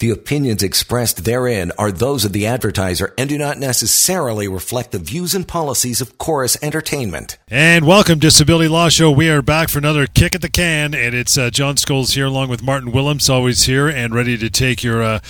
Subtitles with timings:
[0.00, 4.98] The opinions expressed therein are those of the advertiser and do not necessarily reflect the
[4.98, 7.36] views and policies of Chorus Entertainment.
[7.48, 9.10] And welcome, Disability Law Show.
[9.10, 12.24] We are back for another kick at the can, and it's uh, John Scholes here,
[12.24, 15.20] along with Martin Willems, always here and ready to take your uh,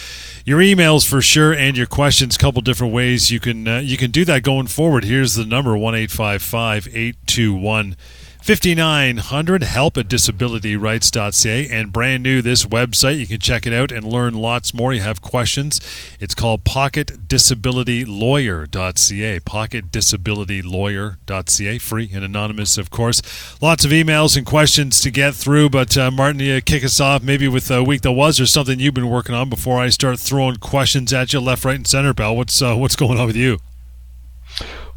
[0.44, 2.36] your emails for sure and your questions.
[2.36, 5.02] A Couple different ways you can uh, you can do that going forward.
[5.02, 7.96] Here's the number one eight five five eight two one.
[8.42, 13.18] 5900 help at disabilityrights.ca and brand new this website.
[13.18, 14.92] You can check it out and learn lots more.
[14.92, 15.80] You have questions?
[16.18, 23.62] It's called pocketdisabilitylawyer.ca pocketdisabilitylawyer.ca free and anonymous of course.
[23.62, 27.22] Lots of emails and questions to get through but uh, martin you kick us off
[27.22, 30.18] maybe with a week that was or something you've been working on before i start
[30.18, 32.14] throwing questions at you left right and center.
[32.14, 33.58] Pal what's uh, what's going on with you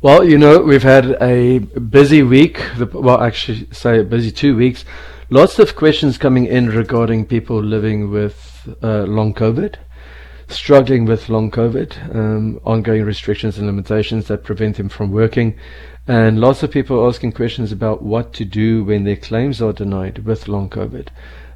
[0.03, 2.61] well, you know, we've had a busy week.
[2.91, 4.83] Well, actually, say a busy two weeks.
[5.29, 9.75] Lots of questions coming in regarding people living with uh, long COVID,
[10.49, 15.57] struggling with long COVID, um, ongoing restrictions and limitations that prevent them from working,
[16.05, 20.25] and lots of people asking questions about what to do when their claims are denied
[20.25, 21.07] with long COVID.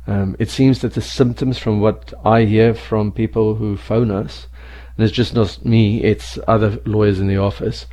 [0.08, 4.48] Um, it seems that the symptoms, from what I hear from people who phone us,
[4.96, 7.88] and it's just not me, it's other lawyers in the office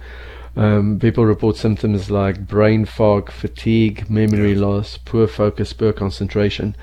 [0.57, 6.77] um, people report symptoms like brain fog, fatigue, memory loss, poor focus, poor concentration,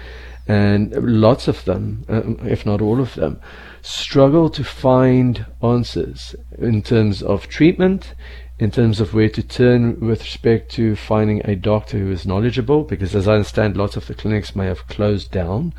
[0.48, 3.40] and lots of them, uh, if not all of them,
[3.82, 8.14] struggle to find answers in terms of treatment,
[8.62, 12.84] in terms of where to turn with respect to finding a doctor who is knowledgeable,
[12.84, 15.74] because as I understand, lots of the clinics may have closed down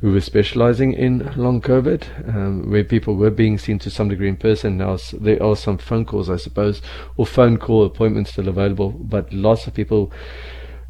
[0.00, 4.28] who were specializing in long COVID, um, where people were being seen to some degree
[4.28, 4.76] in person.
[4.76, 6.82] Now there are some phone calls, I suppose,
[7.16, 10.12] or phone call appointments still available, but lots of people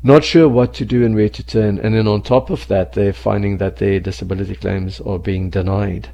[0.02, 1.78] not sure what to do and where to turn.
[1.78, 6.08] And then on top of that, they're finding that their disability claims are being denied.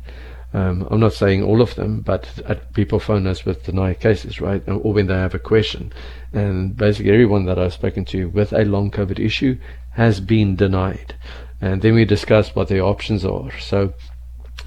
[0.55, 2.29] Um, I'm not saying all of them, but
[2.75, 4.63] people phone us with denied cases, right?
[4.69, 5.93] Or when they have a question.
[6.33, 9.59] And basically everyone that I've spoken to with a long COVID issue
[9.93, 11.15] has been denied.
[11.61, 13.51] And then we discuss what the options are.
[13.61, 13.95] So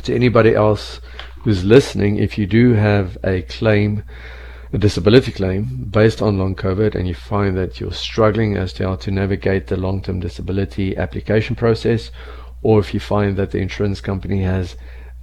[0.04, 1.02] to anybody else
[1.44, 4.04] who's listening, if you do have a claim,
[4.74, 8.88] a disability claim based on long COVID and you find that you're struggling as to
[8.88, 12.10] how to navigate the long-term disability application process,
[12.64, 14.76] or if you find that the insurance company has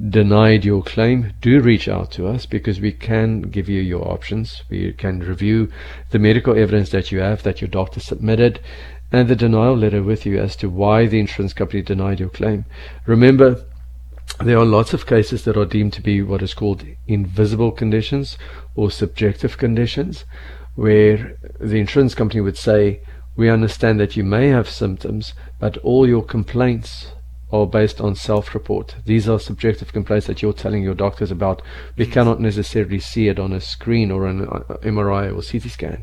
[0.08, 4.62] denied your claim, do reach out to us because we can give you your options.
[4.68, 5.70] We can review
[6.10, 8.60] the medical evidence that you have that your doctor submitted
[9.12, 12.64] and the denial letter with you as to why the insurance company denied your claim.
[13.06, 13.64] Remember,
[14.40, 18.38] there are lots of cases that are deemed to be what is called invisible conditions
[18.74, 20.24] or subjective conditions,
[20.74, 23.02] where the insurance company would say,
[23.36, 27.12] We understand that you may have symptoms, but all your complaints
[27.52, 28.96] are based on self-report.
[29.04, 31.62] These are subjective complaints that you're telling your doctors about.
[31.96, 36.02] We cannot necessarily see it on a screen or an uh, MRI or CT scan.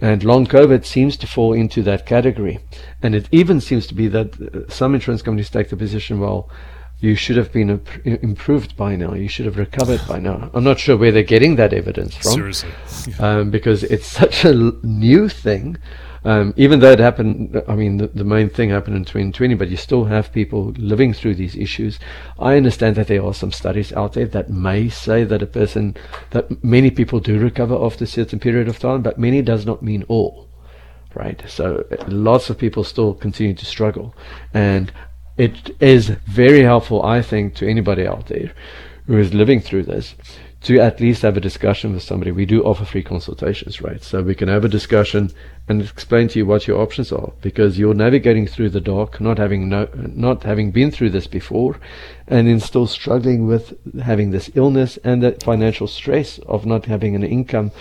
[0.00, 2.58] And long COVID seems to fall into that category.
[3.00, 6.50] And it even seems to be that uh, some insurance companies take the position, well,
[6.98, 9.14] you should have been improved by now.
[9.14, 10.50] You should have recovered by now.
[10.54, 12.32] I'm not sure where they're getting that evidence from.
[12.32, 12.70] Seriously.
[13.18, 15.78] Um, because it's such a new thing.
[16.24, 19.68] Um, even though it happened, I mean, the, the, main thing happened in 2020, but
[19.68, 21.98] you still have people living through these issues.
[22.38, 25.96] I understand that there are some studies out there that may say that a person,
[26.30, 29.82] that many people do recover after a certain period of time, but many does not
[29.82, 30.48] mean all.
[31.14, 31.42] Right?
[31.48, 34.14] So lots of people still continue to struggle.
[34.54, 34.92] And
[35.36, 38.52] it is very helpful, I think, to anybody out there
[39.06, 40.14] who is living through this
[40.62, 42.30] to at least have a discussion with somebody.
[42.30, 44.02] We do offer free consultations, right?
[44.02, 45.30] So we can have a discussion
[45.68, 49.38] and explain to you what your options are because you're navigating through the dark, not
[49.38, 51.78] having no, not having been through this before,
[52.28, 57.16] and then still struggling with having this illness and the financial stress of not having
[57.16, 57.72] an income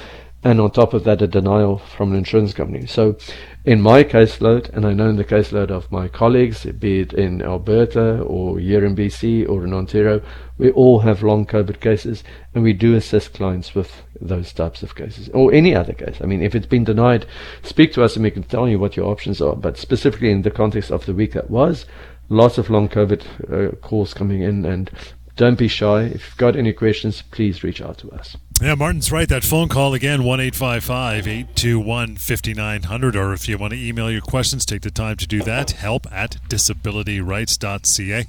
[0.43, 2.87] and on top of that, a denial from an insurance company.
[2.87, 3.15] So,
[3.63, 7.43] in my caseload, and I know in the caseload of my colleagues, be it in
[7.43, 10.21] Alberta or here in BC or in Ontario,
[10.57, 12.23] we all have long COVID cases,
[12.55, 16.17] and we do assist clients with those types of cases or any other case.
[16.21, 17.27] I mean, if it's been denied,
[17.61, 19.55] speak to us and we can tell you what your options are.
[19.55, 21.85] But specifically in the context of the week that was,
[22.29, 23.21] lots of long COVID
[23.51, 24.89] uh, calls coming in, and
[25.35, 26.03] don't be shy.
[26.03, 28.37] If you've got any questions, please reach out to us.
[28.61, 29.27] Yeah, Martin's right.
[29.27, 33.15] That phone call again, 1 821 5900.
[33.15, 35.71] Or if you want to email your questions, take the time to do that.
[35.71, 38.27] Help at disabilityrights.ca.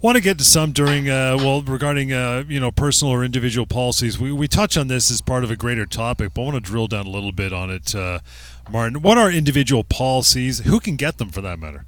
[0.00, 3.66] want to get to some during uh, well regarding uh, you know personal or individual
[3.66, 4.18] policies.
[4.18, 6.62] We we touch on this as part of a greater topic, but I want to
[6.62, 8.20] drill down a little bit on it, uh,
[8.70, 9.02] Martin.
[9.02, 10.60] What are individual policies?
[10.60, 11.84] Who can get them for that matter?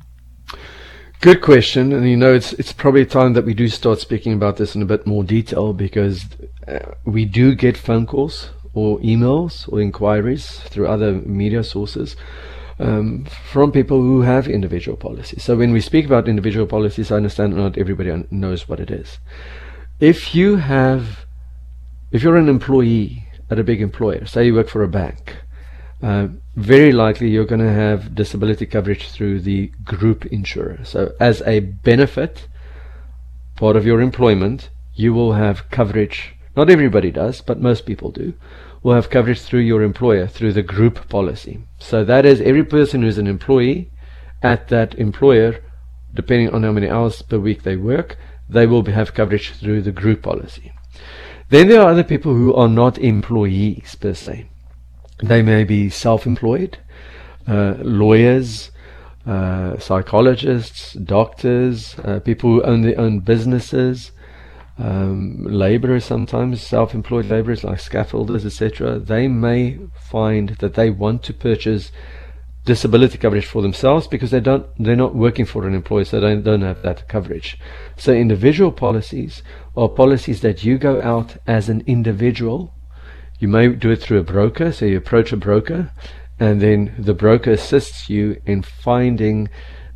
[1.22, 4.58] Good question, and you know it's it's probably time that we do start speaking about
[4.58, 6.26] this in a bit more detail because
[6.68, 12.16] uh, we do get phone calls or emails or inquiries through other media sources
[12.78, 15.42] um, from people who have individual policies.
[15.42, 19.18] So when we speak about individual policies, I understand not everybody knows what it is.
[20.00, 21.26] If you have,
[22.12, 25.36] if you're an employee at a big employer, say you work for a bank,
[26.02, 30.78] uh, very likely you're going to have disability coverage through the group insurer.
[30.84, 32.46] So as a benefit,
[33.56, 36.34] part of your employment, you will have coverage.
[36.58, 38.34] Not everybody does, but most people do
[38.82, 41.62] will have coverage through your employer, through the group policy.
[41.78, 43.92] So that is every person who's an employee
[44.42, 45.62] at that employer,
[46.12, 48.18] depending on how many hours per week they work,
[48.48, 50.72] they will have coverage through the group policy.
[51.48, 54.48] Then there are other people who are not employees per se.
[55.22, 56.76] They may be self-employed,
[57.46, 58.72] uh, lawyers,
[59.24, 64.10] uh, psychologists, doctors, uh, people who own their own businesses,
[64.78, 71.34] um, laborers sometimes, self-employed laborers like scaffolders, etc., they may find that they want to
[71.34, 71.90] purchase
[72.64, 76.36] disability coverage for themselves because they don't they're not working for an employer so they
[76.36, 77.58] don't have that coverage
[77.96, 79.42] so individual policies
[79.74, 82.74] are policies that you go out as an individual
[83.38, 85.90] you may do it through a broker so you approach a broker
[86.38, 89.48] and then the broker assists you in finding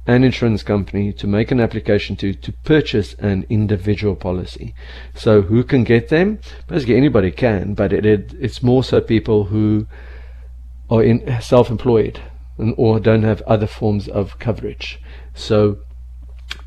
[0.06, 4.74] an insurance company to make an application to to purchase an individual policy.
[5.14, 6.40] So who can get them?
[6.66, 9.86] Basically anybody can, but it, it it's more so people who
[10.90, 12.20] are in self-employed
[12.58, 15.00] and, or don't have other forms of coverage.
[15.34, 15.78] So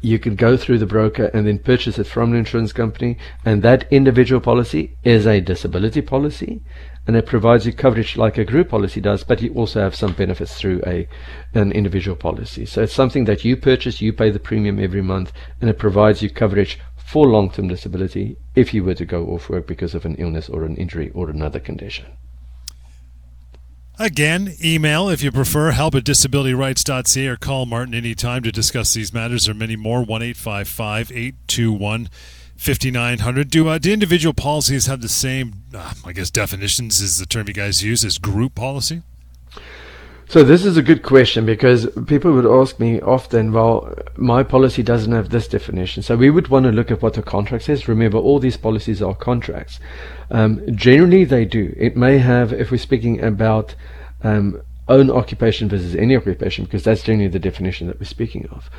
[0.01, 3.63] you can go through the broker and then purchase it from an insurance company and
[3.63, 6.61] that individual policy is a disability policy
[7.07, 10.13] and it provides you coverage like a group policy does, but you also have some
[10.13, 11.07] benefits through a
[11.53, 12.65] an individual policy.
[12.65, 16.21] So it's something that you purchase, you pay the premium every month, and it provides
[16.21, 20.15] you coverage for long-term disability if you were to go off work because of an
[20.15, 22.05] illness or an injury or another condition.
[23.97, 29.13] Again, email if you prefer, help at disabilityrights.ca or call Martin anytime to discuss these
[29.13, 32.09] matters or many more, 1 821
[32.57, 33.49] 5900.
[33.49, 37.47] Do, uh, do individual policies have the same, uh, I guess, definitions as the term
[37.47, 39.01] you guys use as group policy?
[40.27, 44.81] So this is a good question because people would ask me often, well, my policy
[44.81, 46.01] doesn't have this definition.
[46.01, 47.87] So we would want to look at what the contract says.
[47.87, 49.79] Remember, all these policies are contracts.
[50.31, 51.75] Um, generally, they do.
[51.77, 53.75] It may have, if we're speaking about
[54.23, 58.69] um, own occupation versus any occupation, because that's generally the definition that we're speaking of.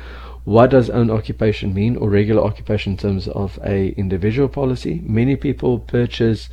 [0.43, 5.01] What does own occupation mean or regular occupation in terms of a individual policy?
[5.05, 6.49] Many people purchase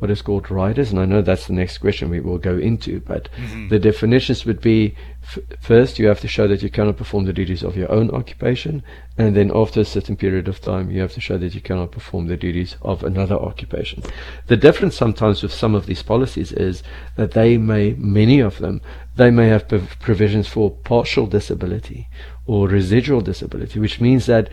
[0.00, 3.00] what is called riders, and I know that's the next question we will go into,
[3.00, 3.68] but mm-hmm.
[3.68, 7.34] the definitions would be f- first, you have to show that you cannot perform the
[7.34, 8.82] duties of your own occupation,
[9.18, 11.92] and then after a certain period of time, you have to show that you cannot
[11.92, 14.02] perform the duties of another occupation.
[14.46, 16.82] The difference sometimes with some of these policies is
[17.16, 18.80] that they may, many of them,
[19.16, 19.68] they may have
[20.00, 22.08] provisions for partial disability
[22.46, 24.48] or residual disability, which means that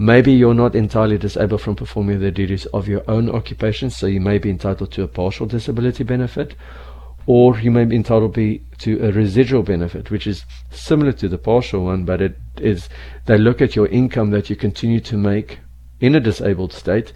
[0.00, 4.20] Maybe you're not entirely disabled from performing the duties of your own occupation, so you
[4.20, 6.54] may be entitled to a partial disability benefit,
[7.26, 11.36] or you may be entitled be to a residual benefit, which is similar to the
[11.36, 12.88] partial one, but it is
[13.26, 15.58] they look at your income that you continue to make
[15.98, 17.12] in a disabled state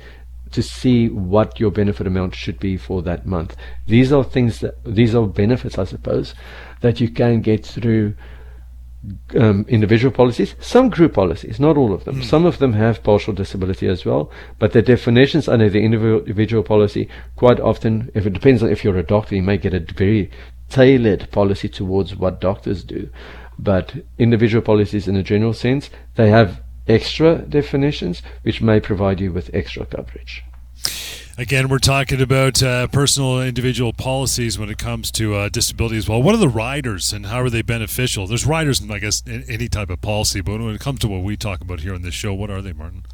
[0.51, 3.57] to see what your benefit amount should be for that month.
[3.87, 6.35] These are things that these are benefits, I suppose,
[6.81, 8.15] that you can get through
[9.37, 12.21] um, individual policies, some group policies, not all of them.
[12.21, 12.25] Mm.
[12.25, 17.09] Some of them have partial disability as well, but the definitions under the individual policy
[17.37, 20.31] quite often, if it depends on if you're a doctor, you may get a very
[20.69, 23.11] tailored policy towards what doctors do.
[23.59, 29.33] But individual policies, in a general sense, they have extra definitions which may provide you
[29.33, 30.45] with extra coverage.
[31.39, 36.07] Again, we're talking about uh, personal individual policies when it comes to uh, disability as
[36.07, 36.23] well.
[36.23, 38.27] What are the riders and how are they beneficial?
[38.27, 41.09] There's riders in, I guess, in any type of policy, but when it comes to
[41.09, 43.07] what we talk about here on this show, what are they, Martin?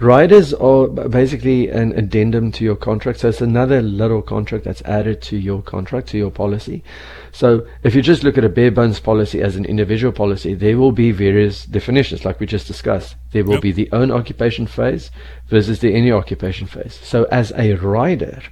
[0.00, 3.20] Riders are basically an addendum to your contract.
[3.20, 6.82] So it's another little contract that's added to your contract, to your policy.
[7.30, 10.76] So if you just look at a bare bones policy as an individual policy, there
[10.76, 13.14] will be various definitions, like we just discussed.
[13.30, 13.62] There will yep.
[13.62, 15.12] be the own occupation phase
[15.46, 16.98] versus the any occupation phase.
[17.02, 18.42] So as a rider,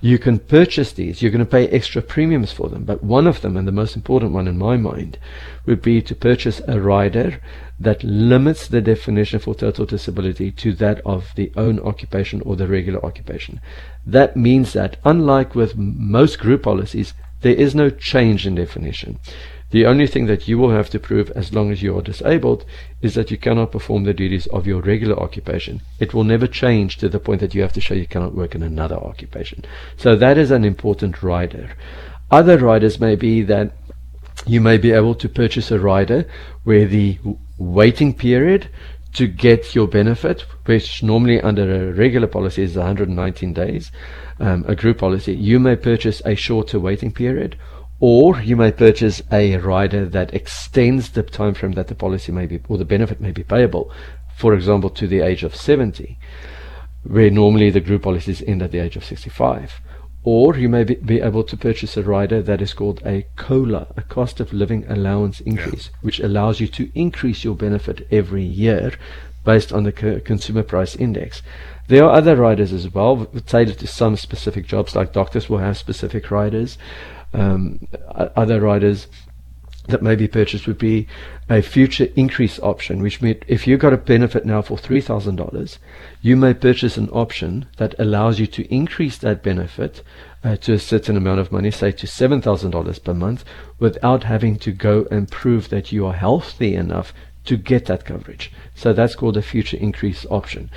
[0.00, 1.22] you can purchase these.
[1.22, 2.84] You're going to pay extra premiums for them.
[2.84, 5.18] But one of them, and the most important one in my mind,
[5.66, 7.40] would be to purchase a rider
[7.78, 12.68] that limits the definition for total disability to that of the own occupation or the
[12.68, 13.60] regular occupation.
[14.06, 19.18] That means that, unlike with most group policies, there is no change in definition.
[19.70, 22.64] The only thing that you will have to prove as long as you are disabled
[23.02, 25.82] is that you cannot perform the duties of your regular occupation.
[25.98, 28.54] It will never change to the point that you have to show you cannot work
[28.54, 29.64] in another occupation.
[29.96, 31.72] So that is an important rider.
[32.30, 33.72] Other riders may be that
[34.46, 36.28] you may be able to purchase a rider
[36.62, 37.18] where the
[37.72, 38.68] waiting period
[39.14, 43.92] to get your benefit, which normally under a regular policy is 119 days,
[44.40, 47.56] um, a group policy, you may purchase a shorter waiting period
[48.00, 52.46] or you may purchase a rider that extends the time frame that the policy may
[52.46, 53.90] be or the benefit may be payable,
[54.36, 56.18] for example, to the age of 70,
[57.04, 59.80] where normally the group policies end at the age of 65.
[60.24, 63.88] Or you may be, be able to purchase a rider that is called a COLA,
[63.96, 65.98] a cost of living allowance increase, yeah.
[66.00, 68.92] which allows you to increase your benefit every year
[69.44, 71.42] based on the co- consumer price index.
[71.88, 75.76] There are other riders as well, tailored to some specific jobs, like doctors will have
[75.76, 76.78] specific riders
[77.34, 77.86] um,
[78.36, 79.08] other riders
[79.88, 81.06] that may be purchased would be
[81.48, 85.78] a future increase option, which means if you've got a benefit now for $3,000,
[86.22, 90.02] you may purchase an option that allows you to increase that benefit
[90.42, 93.44] uh, to a certain amount of money, say to $7,000 per month,
[93.78, 97.12] without having to go and prove that you are healthy enough
[97.44, 98.50] to get that coverage.
[98.74, 100.70] So that's called a future increase option.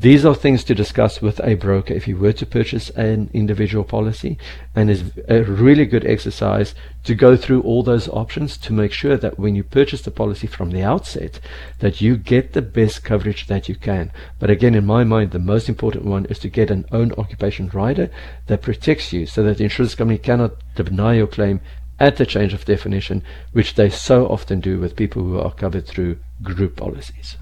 [0.00, 3.82] These are things to discuss with a broker if you were to purchase an individual
[3.82, 4.38] policy
[4.72, 9.16] and is a really good exercise to go through all those options to make sure
[9.16, 11.40] that when you purchase the policy from the outset
[11.80, 14.12] that you get the best coverage that you can.
[14.38, 17.68] But again in my mind the most important one is to get an own occupation
[17.70, 18.08] rider
[18.46, 21.60] that protects you so that the insurance company cannot deny your claim
[21.98, 25.88] at the change of definition which they so often do with people who are covered
[25.88, 27.36] through group policies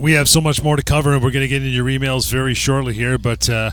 [0.00, 2.30] we have so much more to cover, and we're going to get into your emails
[2.30, 3.18] very shortly here.
[3.18, 3.70] But uh,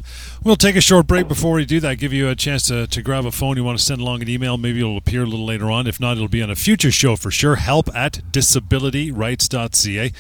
[0.48, 1.96] we'll take a short break before we do that.
[1.98, 3.58] Give you a chance to, to grab a phone.
[3.58, 4.58] You want to send along an email.
[4.58, 5.88] Maybe it'll appear a little later on.
[5.88, 7.58] If not, it'll be on a future show for sure.
[7.58, 10.12] Help at disabilityrights.ca.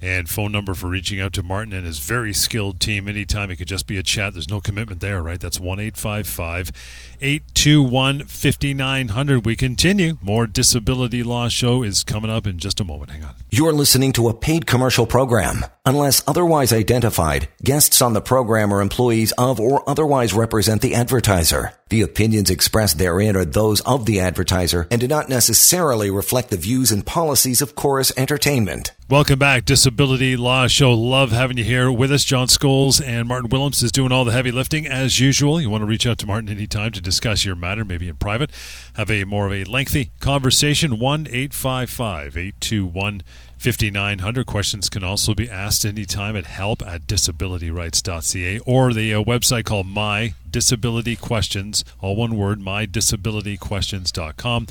[0.00, 3.06] And phone number for reaching out to Martin and his very skilled team.
[3.06, 4.32] Anytime it could just be a chat.
[4.32, 5.38] There's no commitment there, right?
[5.38, 6.72] That's 1 855
[7.20, 9.44] 821 5900.
[9.44, 10.18] We continue.
[10.22, 13.10] More Disability Law Show is coming up in just a moment.
[13.10, 13.34] Hang on.
[13.50, 15.64] You're listening to a paid commercial program.
[15.86, 21.72] Unless otherwise identified, guests on the program are employees of or otherwise represent the advertiser.
[21.88, 26.56] The opinions expressed therein are those of the advertiser and do not necessarily reflect the
[26.56, 28.92] views and policies of Chorus Entertainment.
[29.08, 30.92] Welcome back, Disability Law Show.
[30.92, 32.24] Love having you here with us.
[32.24, 35.60] John Scholes and Martin Willems is doing all the heavy lifting as usual.
[35.60, 38.50] You want to reach out to Martin anytime to discuss your matter, maybe in private.
[38.94, 40.98] Have a more of a lengthy conversation.
[40.98, 43.22] 1 855 821
[43.64, 49.64] 5900 questions can also be asked anytime at help at disabilityrights.ca or the uh, website
[49.64, 54.66] called My Disability Questions, all one word, mydisabilityquestions.com.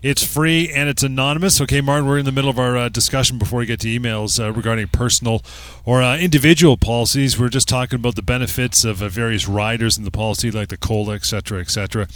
[0.00, 1.60] It's free and it's anonymous.
[1.60, 4.38] Okay, Martin, we're in the middle of our uh, discussion before we get to emails
[4.38, 5.42] uh, regarding personal
[5.84, 7.40] or uh, individual policies.
[7.40, 10.76] We're just talking about the benefits of uh, various riders in the policy, like the
[10.76, 12.06] COLA, et cetera, et cetera.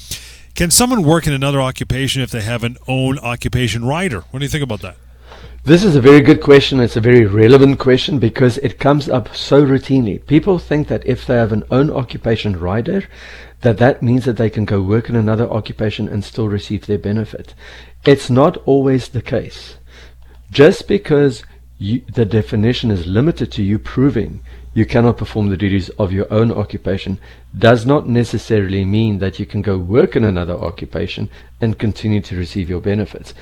[0.54, 4.20] Can someone work in another occupation if they have an own occupation rider?
[4.30, 4.94] What do you think about that?
[5.62, 6.80] This is a very good question.
[6.80, 10.24] It's a very relevant question because it comes up so routinely.
[10.26, 13.04] People think that if they have an own occupation rider,
[13.60, 16.98] that that means that they can go work in another occupation and still receive their
[16.98, 17.54] benefit.
[18.06, 19.76] It's not always the case.
[20.50, 21.44] Just because
[21.76, 24.40] you, the definition is limited to you proving
[24.72, 27.18] you cannot perform the duties of your own occupation
[27.58, 31.28] does not necessarily mean that you can go work in another occupation
[31.60, 33.34] and continue to receive your benefits.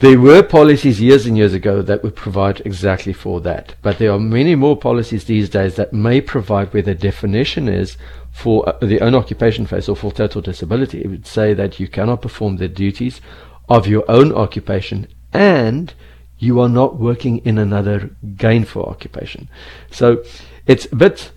[0.00, 4.10] There were policies years and years ago that would provide exactly for that, but there
[4.12, 7.98] are many more policies these days that may provide where the definition is
[8.32, 11.02] for uh, the own occupation phase or for total disability.
[11.02, 13.20] It would say that you cannot perform the duties
[13.68, 15.92] of your own occupation and
[16.38, 19.50] you are not working in another gainful occupation.
[19.90, 20.24] So
[20.66, 21.30] it's a bit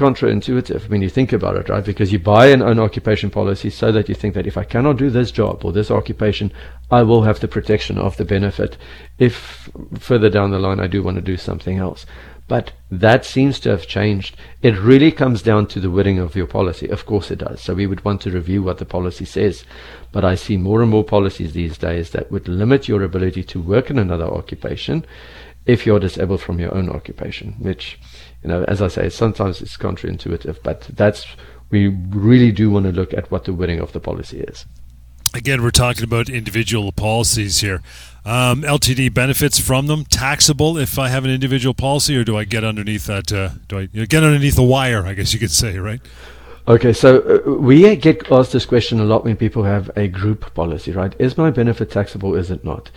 [0.00, 1.84] counterintuitive when you think about it, right?
[1.84, 4.96] Because you buy an own occupation policy so that you think that if I cannot
[4.96, 6.50] do this job or this occupation,
[6.90, 8.78] I will have the protection of the benefit
[9.18, 12.06] if further down the line I do want to do something else.
[12.48, 14.36] But that seems to have changed.
[14.62, 16.88] It really comes down to the wording of your policy.
[16.88, 17.60] Of course it does.
[17.60, 19.64] So we would want to review what the policy says.
[20.10, 23.60] But I see more and more policies these days that would limit your ability to
[23.60, 25.04] work in another occupation
[25.66, 28.00] if you're disabled from your own occupation, which
[28.42, 31.26] you know, as I say, sometimes it's counterintuitive, but that's
[31.70, 34.66] we really do want to look at what the wording of the policy is.
[35.32, 37.82] Again, we're talking about individual policies here.
[38.24, 42.44] Um, LTD benefits from them taxable if I have an individual policy, or do I
[42.44, 43.32] get underneath that?
[43.32, 45.06] Uh, do I you know, get underneath the wire?
[45.06, 46.00] I guess you could say, right?
[46.66, 50.52] Okay, so uh, we get asked this question a lot when people have a group
[50.54, 51.14] policy, right?
[51.18, 52.34] Is my benefit taxable?
[52.34, 52.90] Is it not?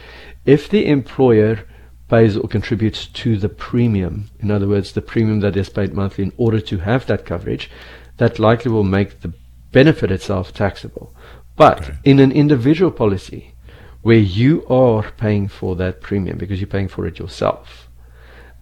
[0.45, 1.65] If the employer
[2.13, 6.25] pays or contributes to the premium, in other words, the premium that is paid monthly
[6.25, 7.72] in order to have that coverage,
[8.17, 9.34] that likely will make the
[9.72, 11.12] benefit itself taxable.
[11.55, 11.98] But okay.
[12.03, 13.55] in an individual policy,
[14.03, 17.89] where you are paying for that premium because you're paying for it yourself,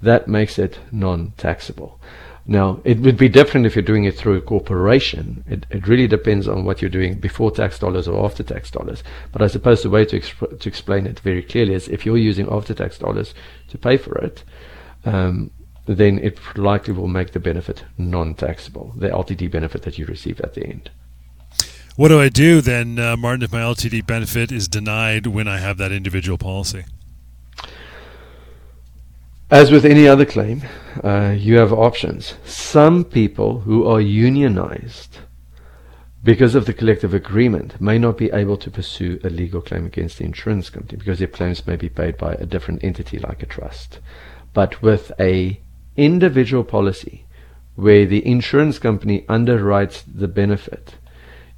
[0.01, 1.99] that makes it non-taxable.
[2.45, 5.43] Now, it would be different if you're doing it through a corporation.
[5.47, 9.03] It, it really depends on what you're doing before tax dollars or after tax dollars.
[9.31, 12.17] But I suppose the way to, exp- to explain it very clearly is if you're
[12.17, 13.35] using after tax dollars
[13.69, 14.43] to pay for it,
[15.05, 15.51] um,
[15.85, 20.41] then it likely will make the benefit non taxable, the LTD benefit that you receive
[20.41, 20.89] at the end.
[21.95, 25.59] What do I do then, uh, Martin, if my LTD benefit is denied when I
[25.59, 26.85] have that individual policy?
[29.51, 30.61] As with any other claim,
[31.03, 32.35] uh, you have options.
[32.45, 35.17] Some people who are unionized
[36.23, 40.19] because of the collective agreement may not be able to pursue a legal claim against
[40.19, 43.45] the insurance company because their claims may be paid by a different entity like a
[43.45, 43.99] trust.
[44.53, 45.59] But with a
[45.97, 47.25] individual policy
[47.75, 50.95] where the insurance company underwrites the benefit,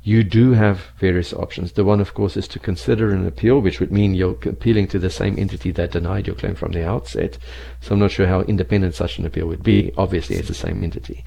[0.03, 1.71] you do have various options.
[1.71, 4.99] The one, of course, is to consider an appeal, which would mean you're appealing to
[4.99, 7.37] the same entity that denied your claim from the outset.
[7.79, 9.93] So I'm not sure how independent such an appeal would be.
[9.97, 11.23] Obviously, it's the same entity.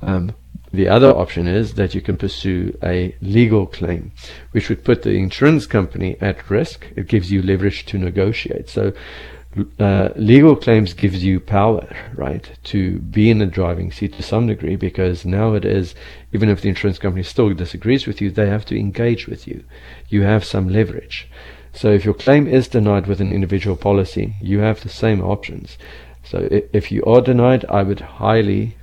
[0.00, 0.34] Um,
[0.72, 4.12] the other option is that you can pursue a legal claim,
[4.52, 6.86] which would put the insurance company at risk.
[6.96, 8.68] It gives you leverage to negotiate.
[8.70, 8.92] So
[9.78, 14.46] uh, legal claims gives you power, right, to be in the driving seat to some
[14.46, 15.94] degree because now it is,
[16.32, 19.62] even if the insurance company still disagrees with you, they have to engage with you.
[20.08, 21.28] You have some leverage.
[21.72, 25.78] So if your claim is denied with an individual policy, you have the same options.
[26.24, 28.76] So if you are denied, I would highly,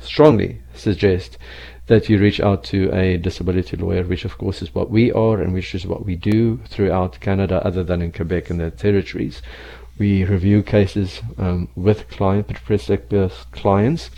[0.00, 1.38] strongly suggest
[1.86, 5.40] that you reach out to a disability lawyer, which of course is what we are
[5.40, 9.42] and which is what we do throughout Canada, other than in Quebec and the territories
[9.98, 14.10] we review cases um, with client, prospective clients.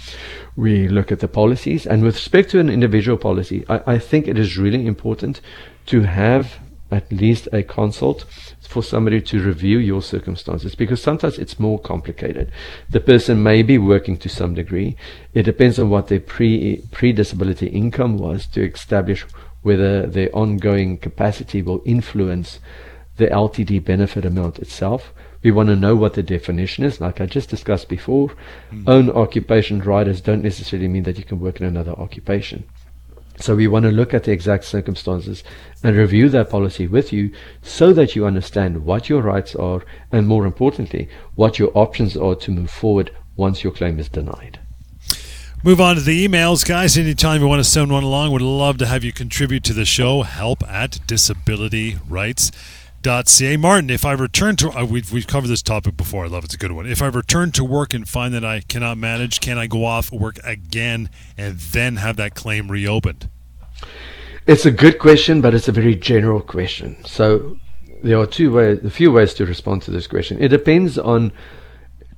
[0.56, 1.86] We look at the policies.
[1.86, 5.40] And with respect to an individual policy, I, I think it is really important
[5.86, 6.58] to have
[6.90, 8.24] at least a consult
[8.60, 12.50] for somebody to review your circumstances because sometimes it's more complicated.
[12.88, 14.96] The person may be working to some degree.
[15.34, 19.26] It depends on what their pre pre disability income was to establish
[19.62, 22.60] whether their ongoing capacity will influence
[23.16, 25.12] the LTD benefit amount itself.
[25.46, 27.00] We want to know what the definition is.
[27.00, 28.30] Like I just discussed before,
[28.72, 28.82] mm.
[28.88, 32.64] own occupation riders don't necessarily mean that you can work in another occupation.
[33.38, 35.44] So we want to look at the exact circumstances
[35.85, 37.30] and review that policy with you
[37.62, 42.35] so that you understand what your rights are and more importantly, what your options are
[42.35, 44.59] to move forward once your claim is denied.
[45.62, 46.98] Move on to the emails, guys.
[46.98, 49.85] Anytime you want to send one along, we'd love to have you contribute to the
[49.85, 50.22] show.
[50.22, 52.50] Help at disability rights
[53.06, 53.56] ca.
[53.56, 56.24] Martin, if I return to, uh, we've, we've covered this topic before.
[56.24, 56.46] I love it.
[56.46, 56.86] It's a good one.
[56.86, 60.10] If I return to work and find that I cannot manage, can I go off
[60.10, 63.28] work again and then have that claim reopened?
[64.46, 67.04] It's a good question, but it's a very general question.
[67.04, 67.56] So
[68.02, 70.42] there are two ways, a few ways to respond to this question.
[70.42, 71.32] It depends on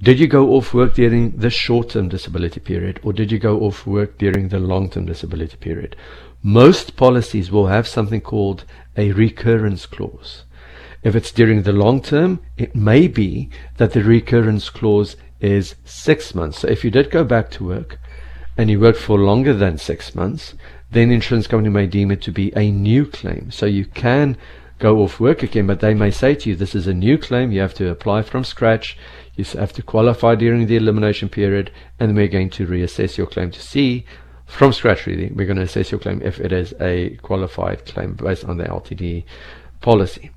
[0.00, 3.60] did you go off work during the short term disability period or did you go
[3.60, 5.96] off work during the long term disability period?
[6.42, 8.64] Most policies will have something called
[8.96, 10.44] a recurrence clause.
[11.02, 16.34] If it's during the long term, it may be that the recurrence clause is six
[16.34, 16.60] months.
[16.60, 17.98] So if you did go back to work
[18.56, 20.54] and you worked for longer than six months,
[20.90, 23.50] then the insurance company may deem it to be a new claim.
[23.50, 24.36] So you can
[24.78, 27.52] go off work again, but they may say to you, this is a new claim,
[27.52, 28.96] you have to apply from scratch,
[29.34, 33.50] you have to qualify during the elimination period, and we're going to reassess your claim
[33.50, 34.04] to see
[34.48, 38.14] from scratch really, we're going to assess your claim if it is a qualified claim
[38.14, 39.24] based on the LTD
[39.80, 40.30] policy.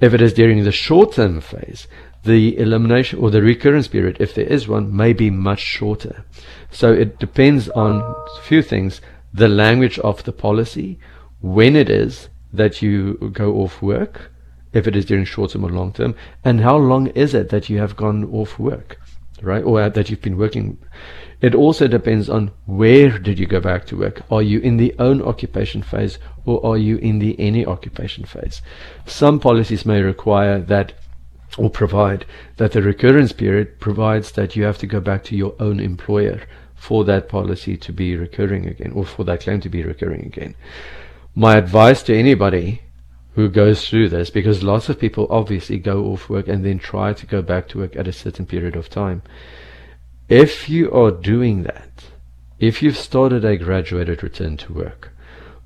[0.00, 1.86] If it is during the short term phase,
[2.24, 6.24] the elimination or the recurrence period, if there is one, may be much shorter.
[6.70, 9.00] So it depends on a few things
[9.32, 10.98] the language of the policy,
[11.40, 14.30] when it is that you go off work,
[14.72, 17.68] if it is during short term or long term, and how long is it that
[17.68, 19.00] you have gone off work,
[19.42, 19.64] right?
[19.64, 20.78] Or that you've been working.
[21.44, 24.22] It also depends on where did you go back to work.
[24.30, 28.62] Are you in the own occupation phase or are you in the any occupation phase?
[29.04, 30.94] Some policies may require that
[31.58, 32.24] or provide
[32.56, 36.40] that the recurrence period provides that you have to go back to your own employer
[36.74, 40.54] for that policy to be recurring again or for that claim to be recurring again.
[41.34, 42.80] My advice to anybody
[43.34, 47.12] who goes through this because lots of people obviously go off work and then try
[47.12, 49.20] to go back to work at a certain period of time.
[50.28, 52.04] If you are doing that,
[52.58, 55.12] if you've started a graduated return to work,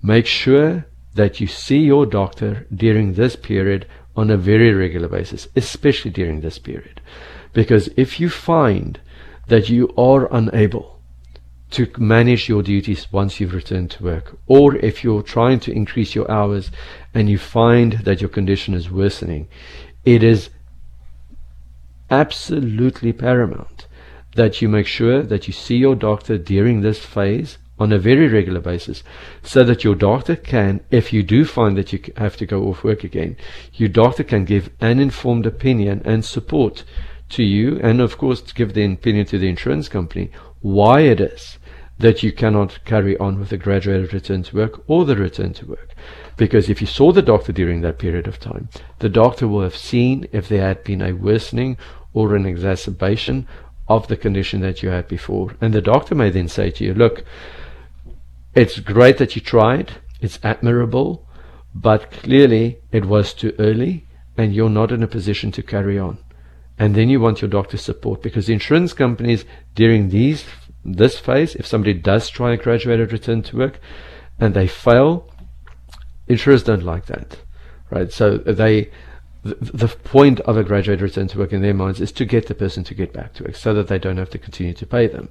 [0.03, 5.47] make sure that you see your doctor during this period on a very regular basis,
[5.55, 7.01] especially during this period.
[7.53, 8.99] Because if you find
[9.47, 11.01] that you are unable
[11.71, 16.16] to manage your duties once you've returned to work, or if you're trying to increase
[16.16, 16.73] your hours
[17.14, 19.47] and you find that your condition is worsening,
[20.05, 20.51] it is
[22.11, 23.87] absolutely paramount
[24.38, 28.29] that you make sure that you see your doctor during this phase on a very
[28.29, 29.03] regular basis
[29.42, 32.85] so that your doctor can, if you do find that you have to go off
[32.85, 33.37] work again,
[33.74, 36.85] your doctor can give an informed opinion and support
[37.31, 41.59] to you and of course give the opinion to the insurance company why it is
[41.98, 45.66] that you cannot carry on with the graduated return to work or the return to
[45.66, 45.96] work.
[46.37, 48.68] Because if you saw the doctor during that period of time,
[49.01, 51.77] the doctor will have seen if there had been a worsening
[52.14, 53.48] or an exacerbation
[53.88, 55.55] of the condition that you had before.
[55.61, 57.24] And the doctor may then say to you, look,
[58.55, 61.27] it's great that you tried, it's admirable,
[61.74, 66.18] but clearly it was too early and you're not in a position to carry on.
[66.79, 70.44] And then you want your doctor's support because insurance companies during these
[70.85, 73.81] this phase, if somebody does try a graduated return to work
[74.38, 75.31] and they fail,
[76.29, 77.37] insurers don't like that,
[77.90, 78.12] right?
[78.12, 78.90] So they
[79.42, 82.55] the, point of a graduate return to work in their minds is to get the
[82.55, 85.07] person to get back to work so that they don't have to continue to pay
[85.07, 85.29] them.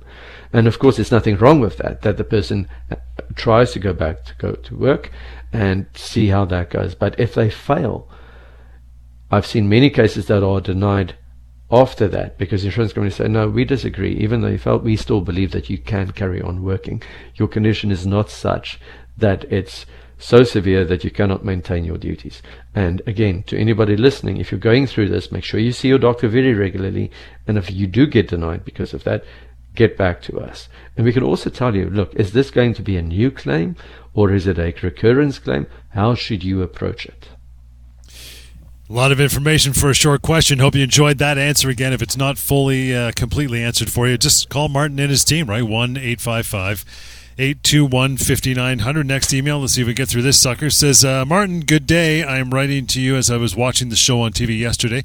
[0.53, 2.95] And of course, there's nothing wrong with that, that the person uh,
[3.35, 5.11] tries to go back to go to work
[5.51, 6.95] and see how that goes.
[6.95, 8.09] But if they fail,
[9.29, 11.15] I've seen many cases that are denied
[11.69, 14.15] after that because the insurance companies say, no, we disagree.
[14.15, 17.03] Even though you felt, we still believe that you can carry on working.
[17.35, 18.79] Your condition is not such
[19.17, 19.85] that it's
[20.17, 22.41] so severe that you cannot maintain your duties.
[22.73, 25.99] And again, to anybody listening, if you're going through this, make sure you see your
[25.99, 27.11] doctor very regularly.
[27.47, 29.23] And if you do get denied because of that,
[29.75, 30.69] get back to us.
[30.95, 33.75] And we can also tell you, look, is this going to be a new claim
[34.13, 35.67] or is it a recurrence claim?
[35.89, 37.29] How should you approach it?
[38.89, 40.59] A lot of information for a short question.
[40.59, 41.91] Hope you enjoyed that answer again.
[41.91, 45.47] If it's not fully, uh, completely answered for you, just call Martin and his team,
[45.49, 45.61] right?
[45.61, 46.85] 1 855
[47.39, 49.05] 821 5900.
[49.05, 50.71] Next email, let's see if we get through this sucker.
[50.71, 52.23] Says, uh, Martin, good day.
[52.23, 55.03] I'm writing to you as I was watching the show on TV yesterday.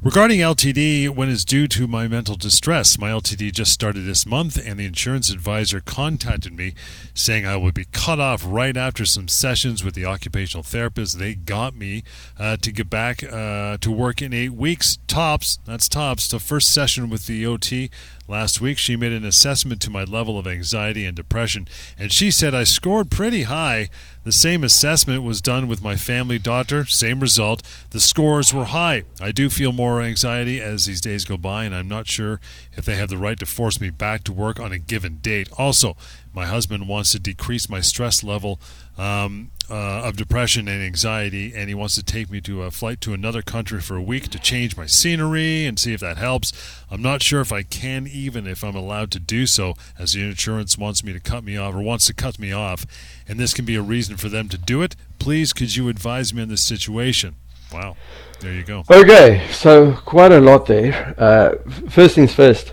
[0.00, 4.56] Regarding LTD, when it's due to my mental distress, my LTD just started this month,
[4.56, 6.74] and the insurance advisor contacted me
[7.14, 11.18] saying I would be cut off right after some sessions with the occupational therapist.
[11.18, 12.04] They got me
[12.38, 14.98] uh, to get back uh, to work in eight weeks.
[15.08, 16.28] Tops, that's tops.
[16.28, 17.90] The first session with the OT
[18.28, 21.66] last week, she made an assessment to my level of anxiety and depression,
[21.98, 23.88] and she said I scored pretty high.
[24.28, 27.62] The same assessment was done with my family doctor, same result.
[27.92, 29.04] The scores were high.
[29.22, 32.38] I do feel more anxiety as these days go by, and I'm not sure
[32.78, 35.48] if they have the right to force me back to work on a given date.
[35.58, 35.96] Also,
[36.32, 38.60] my husband wants to decrease my stress level
[38.96, 43.00] um, uh, of depression and anxiety, and he wants to take me to a flight
[43.00, 46.52] to another country for a week to change my scenery and see if that helps.
[46.88, 50.22] I'm not sure if I can, even if I'm allowed to do so, as the
[50.22, 52.86] insurance wants me to cut me off or wants to cut me off,
[53.26, 54.94] and this can be a reason for them to do it.
[55.18, 57.34] Please, could you advise me on this situation?
[57.72, 57.96] Wow,
[58.40, 58.82] there you go.
[58.90, 61.14] Okay, so quite a lot there.
[61.18, 61.54] Uh,
[61.90, 62.72] first things first,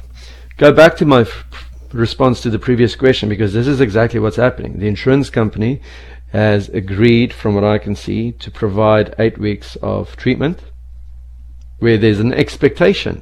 [0.58, 1.46] go back to my f-
[1.92, 4.80] response to the previous question because this is exactly what's happening.
[4.80, 5.82] The insurance company
[6.32, 10.60] has agreed, from what I can see, to provide eight weeks of treatment
[11.80, 13.22] where there's an expectation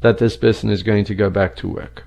[0.00, 2.04] that this person is going to go back to work.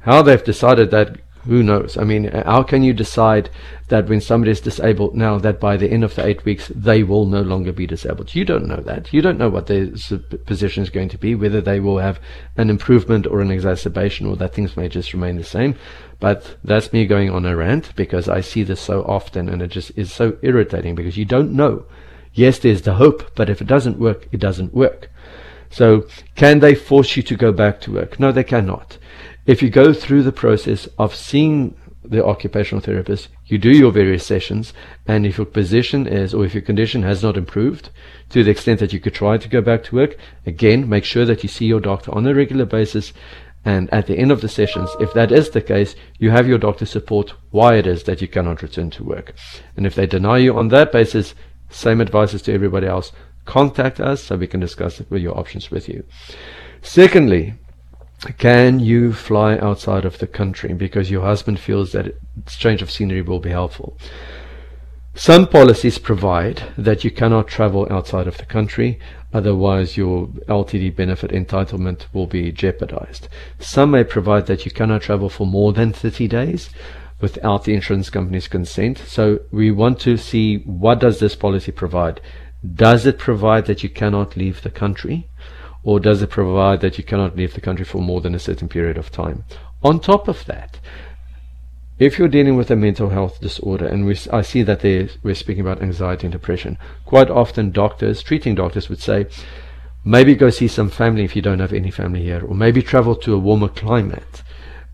[0.00, 1.96] How they've decided that who knows?
[1.96, 3.50] I mean, uh, how can you decide
[3.88, 7.02] that when somebody is disabled now, that by the end of the eight weeks, they
[7.02, 8.34] will no longer be disabled?
[8.34, 9.12] You don't know that.
[9.12, 9.88] You don't know what their
[10.46, 12.20] position is going to be, whether they will have
[12.56, 15.74] an improvement or an exacerbation, or that things may just remain the same.
[16.20, 19.68] But that's me going on a rant because I see this so often and it
[19.68, 21.84] just is so irritating because you don't know.
[22.32, 25.10] Yes, there's the hope, but if it doesn't work, it doesn't work.
[25.70, 28.20] So, can they force you to go back to work?
[28.20, 28.98] No, they cannot.
[29.44, 31.74] If you go through the process of seeing
[32.04, 34.72] the occupational therapist, you do your various sessions,
[35.06, 37.90] and if your position is, or if your condition has not improved
[38.30, 41.24] to the extent that you could try to go back to work, again, make sure
[41.24, 43.12] that you see your doctor on a regular basis.
[43.64, 46.58] And at the end of the sessions, if that is the case, you have your
[46.58, 49.34] doctor support why it is that you cannot return to work.
[49.76, 51.34] And if they deny you on that basis,
[51.70, 53.12] same advice as to everybody else.
[53.44, 56.04] Contact us so we can discuss with your options with you.
[56.82, 57.54] Secondly,
[58.38, 62.14] can you fly outside of the country because your husband feels that
[62.46, 63.98] change of scenery will be helpful?
[65.14, 68.98] Some policies provide that you cannot travel outside of the country,
[69.32, 73.28] otherwise your LTD benefit entitlement will be jeopardized.
[73.58, 76.70] Some may provide that you cannot travel for more than 30 days
[77.20, 78.98] without the insurance company's consent.
[78.98, 82.20] So we want to see what does this policy provide?
[82.74, 85.28] Does it provide that you cannot leave the country?
[85.84, 88.68] Or does it provide that you cannot leave the country for more than a certain
[88.68, 89.44] period of time?
[89.82, 90.78] On top of that,
[91.98, 94.82] if you're dealing with a mental health disorder, and we, I see that
[95.22, 99.26] we're speaking about anxiety and depression, quite often doctors, treating doctors, would say,
[100.04, 103.14] maybe go see some family if you don't have any family here, or maybe travel
[103.16, 104.42] to a warmer climate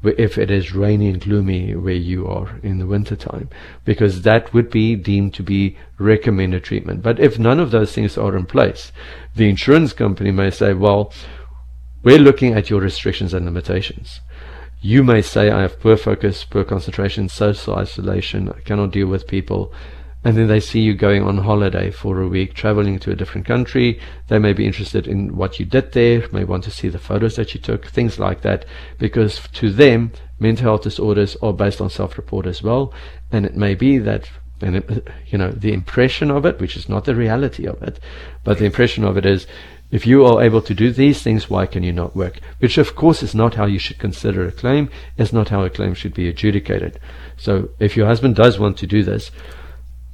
[0.03, 3.49] if it is rainy and gloomy where you are in the winter time,
[3.85, 7.03] because that would be deemed to be recommended treatment.
[7.03, 8.93] But if none of those things are in place,
[9.35, 11.13] the insurance company may say, well,
[12.03, 14.21] we're looking at your restrictions and limitations.
[14.81, 19.27] You may say, I have poor focus, poor concentration, social isolation, I cannot deal with
[19.27, 19.73] people.
[20.25, 23.47] And then they see you going on holiday for a week, traveling to a different
[23.47, 24.01] country.
[24.27, 27.37] They may be interested in what you did there, may want to see the photos
[27.37, 28.65] that you took, things like that.
[28.99, 32.93] Because to them, mental health disorders are based on self report as well.
[33.31, 34.29] And it may be that
[34.61, 38.01] and it, you know the impression of it, which is not the reality of it,
[38.43, 39.47] but the impression of it is
[39.91, 42.41] if you are able to do these things, why can you not work?
[42.59, 45.71] Which, of course, is not how you should consider a claim, is not how a
[45.71, 47.01] claim should be adjudicated.
[47.39, 49.31] So, if your husband does want to do this,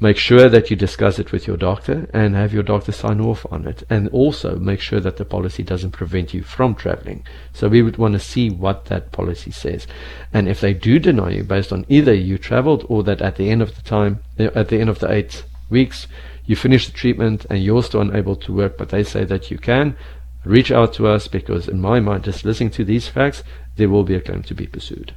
[0.04, 3.46] make sure that you discuss it with your doctor and have your doctor sign off
[3.50, 3.82] on it.
[3.88, 7.26] And also make sure that the policy doesn't prevent you from traveling.
[7.54, 9.86] So, we would want to see what that policy says.
[10.32, 13.48] And if they do deny you based on either you traveled or that at the
[13.50, 16.06] end of the time, eh, at the end of the eight weeks,
[16.44, 19.58] you finish the treatment and you're still unable to work, but they say that you
[19.58, 19.96] can,
[20.44, 23.42] reach out to us because, in my mind, just listening to these facts,
[23.76, 25.14] there will be a claim to be pursued.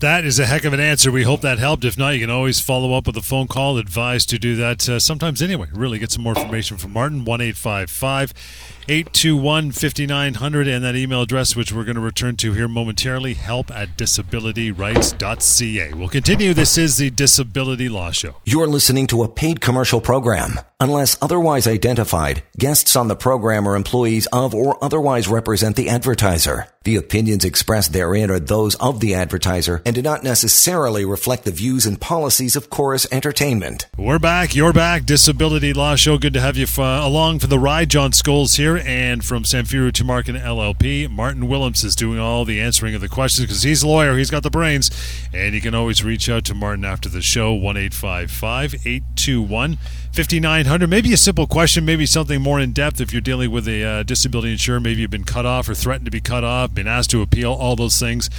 [0.00, 1.10] That is a heck of an answer.
[1.10, 1.82] We hope that helped.
[1.82, 3.78] If not, you can always follow up with a phone call.
[3.78, 5.68] Advised to do that uh, sometimes anyway.
[5.72, 7.24] Really get some more information from Martin.
[7.24, 13.32] 1 821 5900 and that email address, which we're going to return to here momentarily
[13.34, 15.94] help at disabilityrights.ca.
[15.94, 16.52] We'll continue.
[16.52, 18.34] This is the Disability Law Show.
[18.44, 20.60] You're listening to a paid commercial program.
[20.78, 26.66] Unless otherwise identified, guests on the program are employees of or otherwise represent the advertiser.
[26.84, 31.50] The opinions expressed therein are those of the advertiser and do not necessarily reflect the
[31.50, 33.86] views and policies of Chorus Entertainment.
[33.96, 34.54] We're back.
[34.54, 35.06] You're back.
[35.06, 36.18] Disability Law Show.
[36.18, 37.88] Good to have you f- along for the ride.
[37.88, 42.94] John Scholes here, and from Samfiru Tumarkin LLP, Martin Willems is doing all the answering
[42.94, 44.18] of the questions because he's a lawyer.
[44.18, 44.90] He's got the brains.
[45.32, 49.78] And you can always reach out to Martin after the show, 1 821
[50.16, 50.88] 5900.
[50.88, 54.02] Maybe a simple question, maybe something more in depth if you're dealing with a uh,
[54.02, 54.80] disability insurer.
[54.80, 57.52] Maybe you've been cut off or threatened to be cut off, been asked to appeal,
[57.52, 58.30] all those things.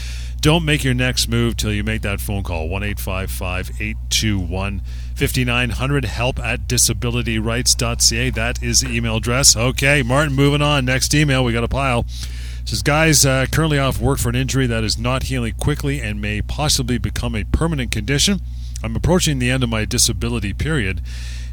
[0.42, 4.82] Don't make your next move till you make that phone call 1 821
[5.16, 8.32] 5900 help at disabilityrights.ca.
[8.32, 9.56] That is the email address.
[9.56, 10.84] Okay, Martin, moving on.
[10.84, 12.08] Next email, we got a pile.
[12.66, 16.20] Says, guys, uh, currently off work for an injury that is not healing quickly and
[16.20, 18.40] may possibly become a permanent condition.
[18.84, 21.04] I'm approaching the end of my disability period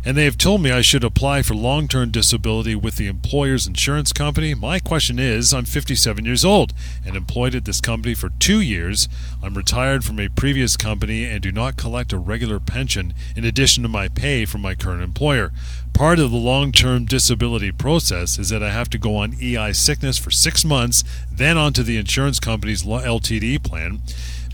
[0.06, 3.66] and they have told me I should apply for long term disability with the employer's
[3.66, 4.54] insurance company.
[4.54, 6.74] My question is I'm 57 years old
[7.06, 9.08] and employed at this company for two years.
[9.42, 13.82] I'm retired from a previous company and do not collect a regular pension in addition
[13.82, 15.52] to my pay from my current employer.
[15.94, 19.72] Part of the long term disability process is that I have to go on EI
[19.72, 24.02] sickness for six months, then onto the insurance company's LTD plan.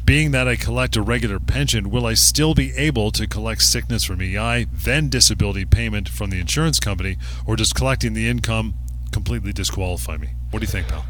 [0.04, 4.04] Being that I collect a regular pension, will I still be able to collect sickness
[4.04, 8.74] from EI, then disability payment from the insurance company, or does collecting the income
[9.12, 10.30] completely disqualify me?
[10.50, 11.04] What do you think, pal?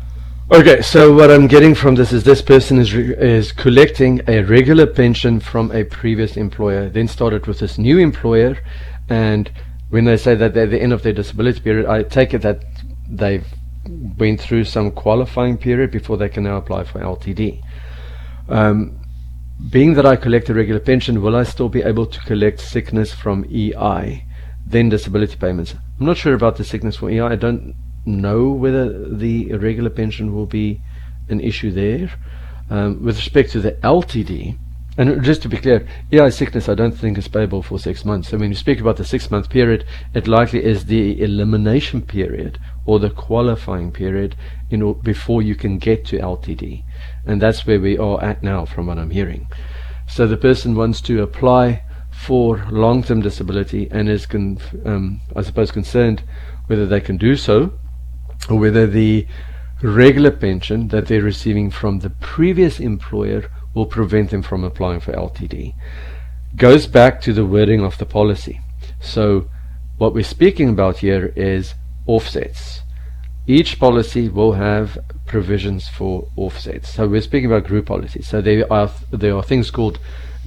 [0.53, 4.43] Okay, so what I'm getting from this is this person is re- is collecting a
[4.43, 8.59] regular pension from a previous employer, then started with this new employer,
[9.09, 9.51] and
[9.91, 12.43] when they say that they're at the end of their disability period, I take it
[12.43, 12.65] that
[13.09, 13.47] they've
[14.19, 17.61] went through some qualifying period before they can now apply for LTD.
[18.51, 18.99] Um,
[19.71, 23.13] being that I collect a regular pension, will I still be able to collect sickness
[23.13, 24.25] from EI,
[24.67, 25.75] then disability payments?
[25.99, 27.21] I'm not sure about the sickness from EI.
[27.21, 27.75] I don't
[28.07, 30.81] know whether the regular pension will be
[31.29, 32.11] an issue there.
[32.71, 34.57] Um, with respect to the LTD,
[34.97, 38.29] and just to be clear, EI sickness I don't think is payable for six months.
[38.29, 39.85] So when you speak about the six month period,
[40.15, 44.37] it likely is the elimination period or the qualifying period
[44.71, 46.85] in, before you can get to LTD.
[47.31, 49.47] And that's where we are at now, from what I'm hearing.
[50.09, 55.43] So the person wants to apply for long term disability and is, con- um, I
[55.43, 56.25] suppose, concerned
[56.67, 57.73] whether they can do so
[58.49, 59.29] or whether the
[59.81, 65.13] regular pension that they're receiving from the previous employer will prevent them from applying for
[65.13, 65.75] LTD.
[66.57, 68.61] goes back to the wording of the policy.
[68.99, 69.49] So
[69.99, 71.75] what we're speaking about here is
[72.07, 72.81] offsets.
[73.51, 76.95] Each policy will have provisions for offsets.
[76.95, 78.29] So we're speaking about group policies.
[78.29, 79.99] So there are there are things called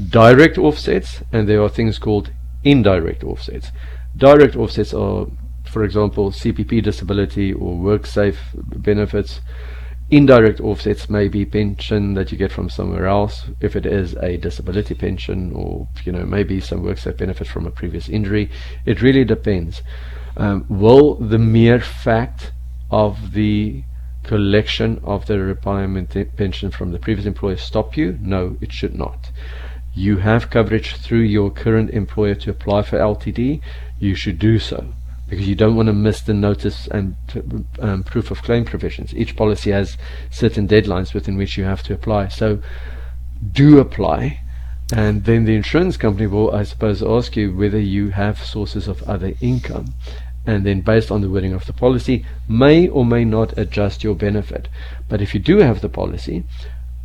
[0.10, 2.32] direct offsets and there are things called
[2.64, 3.74] indirect offsets.
[4.16, 5.26] Direct offsets are,
[5.66, 8.38] for example, CPP disability or WorkSafe
[8.82, 9.42] benefits.
[10.10, 14.38] Indirect offsets may be pension that you get from somewhere else, if it is a
[14.38, 18.50] disability pension, or you know maybe some WorkSafe benefit from a previous injury.
[18.86, 19.82] It really depends.
[20.38, 22.54] Um, will the mere fact
[22.94, 23.84] of the
[24.22, 28.20] collection of the retirement pension from the previous employer stop you?
[28.22, 29.32] No, it should not.
[29.96, 33.62] You have coverage through your current employer to apply for LTD.
[34.00, 34.94] You should do so
[35.28, 37.16] because you don't want to miss the notice and
[37.80, 39.16] um, proof of claim provisions.
[39.16, 39.98] Each policy has
[40.30, 42.28] certain deadlines within which you have to apply.
[42.28, 42.62] So
[43.52, 44.40] do apply.
[44.94, 49.02] And then the insurance company will, I suppose, ask you whether you have sources of
[49.04, 49.96] other income.
[50.46, 54.16] And then, based on the wording of the policy, may or may not adjust your
[54.16, 54.68] benefit.
[55.08, 56.44] But if you do have the policy,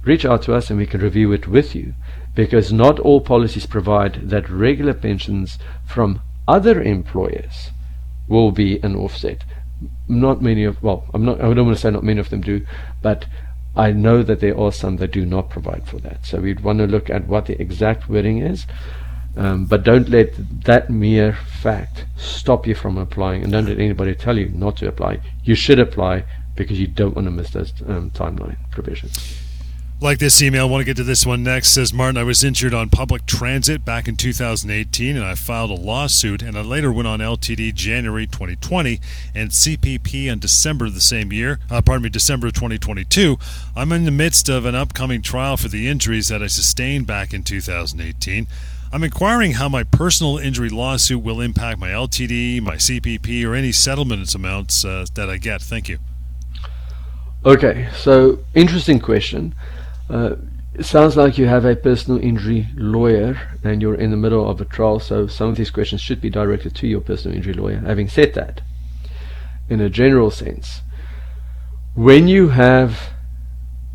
[0.04, 1.94] reach out to us and we can review it with you.
[2.34, 7.70] Because not all policies provide that regular pensions from other employers
[8.26, 9.44] will be an offset.
[10.08, 11.40] Not many of well, I'm not.
[11.40, 12.66] I don't want to say not many of them do,
[13.02, 13.26] but
[13.76, 16.26] I know that there are some that do not provide for that.
[16.26, 18.66] So we'd want to look at what the exact wording is.
[19.38, 24.14] Um, but don't let that mere fact stop you from applying, and don't let anybody
[24.14, 25.20] tell you not to apply.
[25.44, 26.24] You should apply
[26.56, 29.38] because you don't want to miss those um, timeline provisions.
[30.00, 31.70] Like this email, I want to get to this one next.
[31.70, 35.74] Says Martin, I was injured on public transit back in 2018, and I filed a
[35.74, 39.00] lawsuit, and I later went on LTD January 2020
[39.34, 41.60] and CPP in December of the same year.
[41.70, 43.38] Uh, pardon me, December of 2022.
[43.76, 47.32] I'm in the midst of an upcoming trial for the injuries that I sustained back
[47.32, 48.46] in 2018.
[48.90, 53.70] I'm inquiring how my personal injury lawsuit will impact my LTD, my CPP, or any
[53.70, 55.60] settlements amounts uh, that I get.
[55.60, 55.98] Thank you.
[57.44, 59.54] Okay, so interesting question.
[60.08, 60.36] Uh,
[60.74, 64.60] it sounds like you have a personal injury lawyer and you're in the middle of
[64.60, 67.80] a trial, so some of these questions should be directed to your personal injury lawyer.
[67.80, 68.62] Having said that,
[69.68, 70.80] in a general sense,
[71.94, 73.10] when you have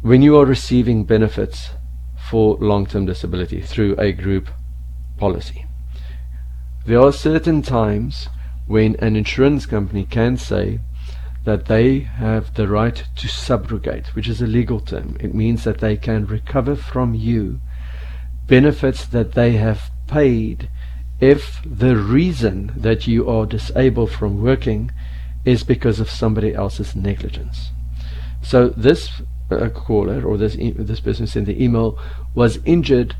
[0.02, 1.70] when you are receiving benefits
[2.30, 4.50] for long-term disability through a group
[5.24, 5.66] policy,
[6.86, 8.28] there are certain times
[8.68, 10.80] when an insurance company can say
[11.46, 15.16] that they have the right to subrogate, which is a legal term.
[15.20, 17.62] It means that they can recover from you
[18.48, 20.70] benefits that they have paid
[21.22, 24.92] if the reason that you are disabled from working
[25.46, 27.70] is because of somebody else's negligence.
[28.42, 31.98] So this uh, caller or this e- this person sent the email
[32.36, 33.16] was injured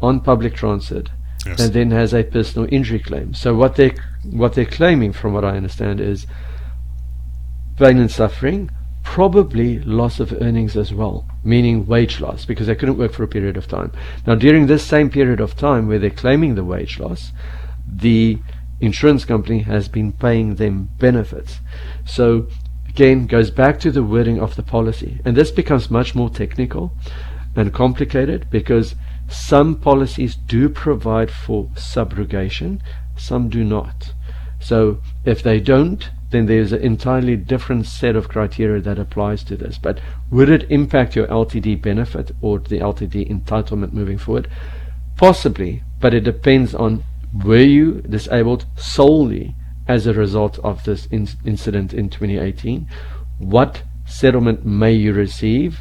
[0.00, 1.10] on public transit
[1.46, 1.60] yes.
[1.60, 3.34] and then has a personal injury claim.
[3.34, 6.26] So what they what they're claiming, from what I understand, is
[7.76, 8.70] pain and suffering,
[9.04, 13.28] probably loss of earnings as well, meaning wage loss, because they couldn't work for a
[13.28, 13.92] period of time.
[14.26, 17.32] Now, during this same period of time where they're claiming the wage loss,
[17.86, 18.38] the
[18.80, 21.58] insurance company has been paying them benefits.
[22.04, 22.48] So,
[22.88, 25.20] again, goes back to the wording of the policy.
[25.24, 26.92] And this becomes much more technical
[27.56, 28.94] and complicated because
[29.28, 32.80] some policies do provide for subrogation,
[33.16, 34.12] some do not.
[34.60, 39.56] So, if they don't, then there's an entirely different set of criteria that applies to
[39.56, 39.78] this.
[39.78, 44.48] But would it impact your LTD benefit or the LTD entitlement moving forward?
[45.16, 47.04] Possibly, but it depends on
[47.44, 49.54] were you disabled solely
[49.86, 52.86] as a result of this in- incident in 2018?
[53.38, 55.80] What settlement may you receive?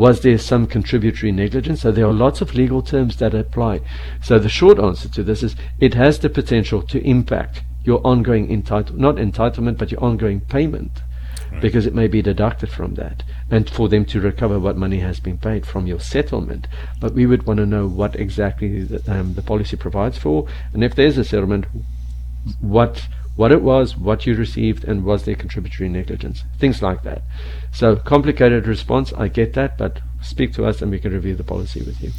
[0.00, 1.82] Was there some contributory negligence?
[1.82, 3.82] So there are lots of legal terms that apply.
[4.22, 8.50] So the short answer to this is it has the potential to impact your ongoing
[8.50, 11.02] entitle not entitlement but your ongoing payment
[11.52, 11.60] right.
[11.60, 15.20] because it may be deducted from that and for them to recover what money has
[15.20, 16.66] been paid from your settlement
[16.98, 20.82] but we would want to know what exactly the, um, the policy provides for and
[20.82, 21.66] if there's a settlement
[22.60, 26.44] what what it was, what you received, and was there contributory negligence?
[26.58, 27.22] Things like that.
[27.72, 31.44] So complicated response, I get that, but speak to us and we can review the
[31.44, 32.10] policy with you.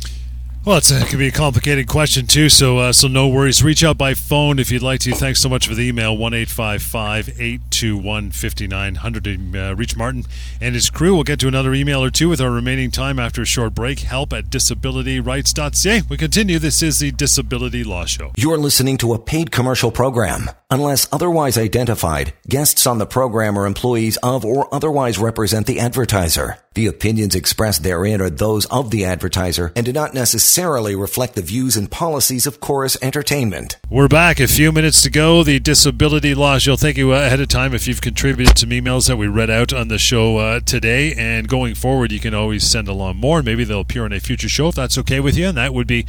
[0.63, 3.64] Well, it's, it can be a complicated question too, so uh, so no worries.
[3.64, 5.12] Reach out by phone if you'd like to.
[5.12, 8.93] Thanks so much for the email one eight five five eight two one fifty nine
[8.93, 10.24] hundred uh, reach Martin
[10.62, 11.16] and his crew.
[11.16, 14.01] We'll get to another email or two with our remaining time after a short break.
[14.01, 16.03] Help at disabilityrights.ca.
[16.07, 16.59] We continue.
[16.59, 18.32] This is the Disability Law Show.
[18.38, 20.51] You're listening to a paid commercial program.
[20.70, 26.59] Unless otherwise identified, guests on the program are employees of or otherwise represent the advertiser.
[26.74, 31.41] The opinions expressed therein are those of the advertiser and do not necessarily reflect the
[31.41, 33.76] views and policies of Chorus Entertainment.
[33.89, 34.39] We're back.
[34.39, 35.43] A few minutes to go.
[35.43, 36.57] The disability law.
[36.61, 39.74] You'll thank you ahead of time if you've contributed some emails that we read out
[39.74, 41.13] on the show uh, today.
[41.13, 43.43] And going forward, you can always send along more.
[43.43, 45.47] Maybe they'll appear on a future show if that's okay with you.
[45.47, 46.05] And that would be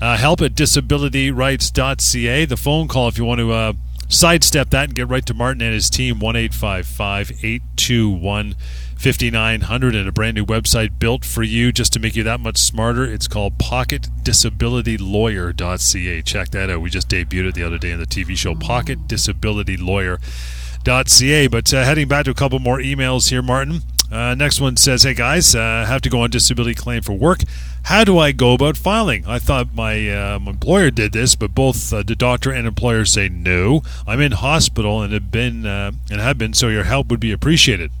[0.00, 2.44] uh, help at disabilityrights.ca.
[2.46, 3.52] The phone call if you want to.
[3.52, 3.72] Uh,
[4.08, 8.54] sidestep that and get right to Martin and his team 1 821
[8.96, 12.56] 5900 and a brand new website built for you just to make you that much
[12.56, 13.04] smarter.
[13.04, 16.22] It's called pocketdisabilitylawyer.ca.
[16.22, 16.80] Check that out.
[16.80, 21.48] We just debuted it the other day in the TV show pocket disability pocketdisabilitylawyer.ca.
[21.48, 23.80] But uh, heading back to a couple more emails here, Martin.
[24.10, 27.40] Uh, next one says, "Hey guys, uh, have to go on disability claim for work.
[27.86, 29.24] How do I go about filing?
[29.28, 33.04] I thought my, uh, my employer did this, but both uh, the doctor and employer
[33.04, 33.82] say no.
[34.08, 37.30] I'm in hospital and have been uh, and have been, so your help would be
[37.30, 37.92] appreciated."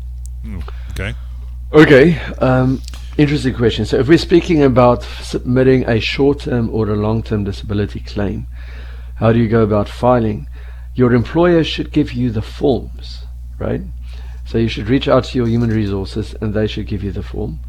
[0.42, 0.58] Hmm.
[0.90, 1.14] Okay.
[1.72, 2.18] Okay.
[2.38, 2.82] Um,
[3.16, 3.84] interesting question.
[3.84, 8.48] So, if we're speaking about submitting a short term or a long term disability claim,
[9.14, 10.48] how do you go about filing?
[10.96, 13.24] Your employer should give you the forms,
[13.56, 13.82] right?
[14.46, 17.22] So, you should reach out to your human resources and they should give you the
[17.22, 17.60] form.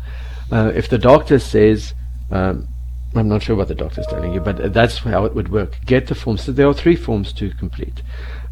[0.51, 1.93] Uh, if the doctor says,
[2.32, 2.67] um,
[3.15, 5.78] I'm not sure what the doctor's telling you, but that's how it would work.
[5.86, 6.43] Get the forms.
[6.43, 8.01] So there are three forms to complete.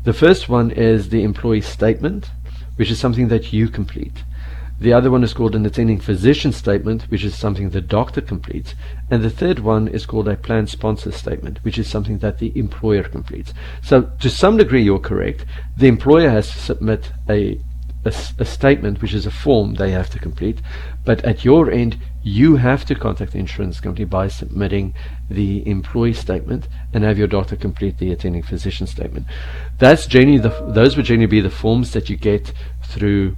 [0.03, 2.31] The first one is the employee statement,
[2.75, 4.23] which is something that you complete.
[4.79, 8.75] The other one is called an attending physician statement, which is something the doctor completes.
[9.09, 12.51] And the third one is called a plan sponsor statement, which is something that the
[12.57, 13.53] employer completes.
[13.81, 15.45] So to some degree, you're correct.
[15.77, 17.59] The employer has to submit a,
[18.05, 20.61] a, a statement, which is a form they have to complete.
[21.03, 24.93] But at your end, you have to contact the insurance company by submitting
[25.29, 29.25] the employee statement and have your doctor complete the attending physician statement.
[29.79, 32.53] That's generally the, those would generally be the forms that you get
[32.83, 33.35] through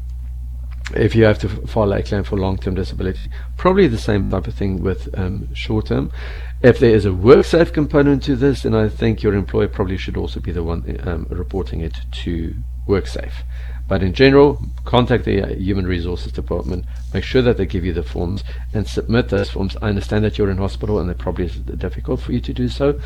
[0.95, 3.19] if you have to file a claim for long-term disability.
[3.57, 6.11] Probably the same type of thing with um, short-term.
[6.61, 10.15] If there is a WorkSafe component to this, then I think your employer probably should
[10.15, 12.55] also be the one um, reporting it to
[12.87, 13.33] WorkSafe.
[13.87, 16.85] But in general, contact the uh, Human Resources Department.
[17.13, 19.77] Make sure that they give you the forms and submit those forms.
[19.81, 22.67] I understand that you're in hospital and it probably is difficult for you to do
[22.67, 22.99] so,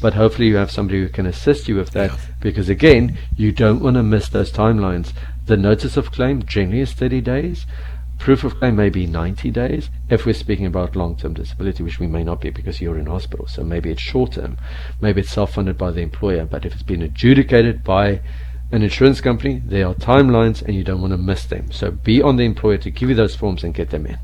[0.00, 2.18] but hopefully you have somebody who can assist you with that yeah.
[2.40, 5.12] because again, you don't want to miss those timelines.
[5.46, 7.66] The notice of claim generally is 30 days.
[8.18, 12.00] Proof of claim may be 90 days if we're speaking about long term disability, which
[12.00, 13.46] we may not be because you're in hospital.
[13.46, 14.56] So maybe it's short term,
[15.00, 16.44] maybe it's self funded by the employer.
[16.44, 18.20] But if it's been adjudicated by
[18.70, 21.70] an insurance company, there are timelines and you don't want to miss them.
[21.70, 24.18] So be on the employer to give you those forms and get them in.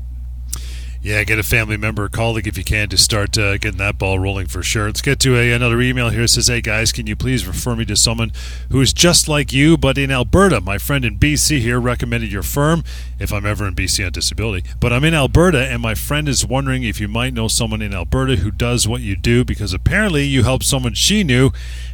[1.05, 3.99] Yeah, get a family member, a colleague if you can to start uh, getting that
[3.99, 4.87] ball rolling for sure.
[4.87, 6.23] Let's get to a, another email here.
[6.23, 8.31] It says, Hey guys, can you please refer me to someone
[8.71, 10.61] who is just like you but in Alberta?
[10.61, 12.83] My friend in BC here recommended your firm
[13.19, 14.67] if I'm ever in BC on disability.
[14.79, 17.93] But I'm in Alberta and my friend is wondering if you might know someone in
[17.93, 21.51] Alberta who does what you do because apparently you helped someone she knew.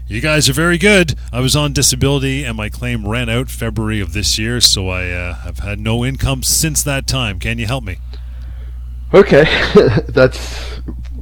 [0.07, 1.15] You guys are very good.
[1.33, 5.09] I was on disability and my claim ran out February of this year, so I
[5.09, 7.39] uh, have had no income since that time.
[7.39, 7.97] Can you help me?
[9.13, 9.43] Okay,
[10.07, 10.79] that's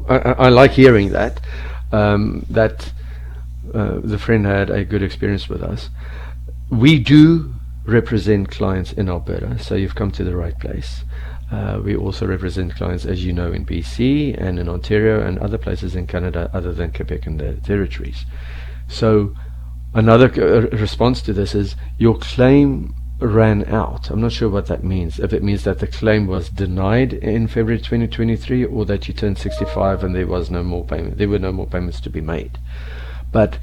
[0.07, 1.41] I, I, like hearing that.
[1.91, 2.93] Um, that
[3.73, 5.89] uh, the friend had a good experience with us.
[6.69, 7.51] We do
[7.85, 11.03] represent clients in Alberta, so you've come to the right place.
[11.51, 15.57] Uh, we also represent clients, as you know, in BC and in Ontario and other
[15.57, 18.23] places in Canada other than Quebec and the territories.
[18.87, 19.33] So,
[19.95, 24.09] another uh, response to this is your claim ran out.
[24.09, 25.19] I'm not sure what that means.
[25.19, 29.37] If it means that the claim was denied in February 2023 or that you turned
[29.37, 32.57] 65 and there was no more payment, there were no more payments to be made.
[33.31, 33.59] But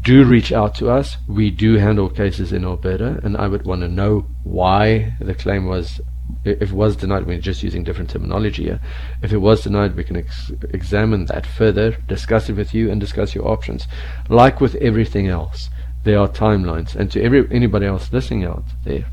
[0.00, 1.16] do reach out to us.
[1.26, 5.66] We do handle cases in Alberta, and I would want to know why the claim
[5.66, 6.00] was.
[6.44, 8.80] If it was denied, we're just using different terminology here.
[9.22, 13.00] If it was denied, we can ex- examine that further, discuss it with you, and
[13.00, 13.86] discuss your options.
[14.28, 15.68] Like with everything else,
[16.04, 16.94] there are timelines.
[16.94, 19.04] And to every anybody else listening out there,